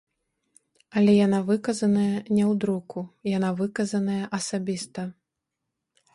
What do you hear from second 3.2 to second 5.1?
яна выказаная асабіста.